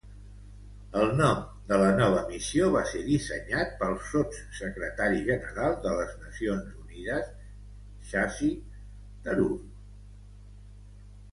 El 0.99 1.09
nom 1.17 1.41
de 1.71 1.77
la 1.81 1.89
nova 1.97 2.21
missió 2.29 2.69
va 2.75 2.79
ser 2.91 3.01
dissenyat 3.09 3.75
pel 3.81 3.93
Sotssecretari 4.13 5.19
General 5.27 5.75
de 5.83 5.91
les 5.99 6.15
Nacions 6.23 6.71
Unides 6.85 7.29
Shashi 8.13 8.49
Tharoor. 9.29 9.53